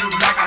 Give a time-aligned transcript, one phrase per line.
[0.00, 0.39] you like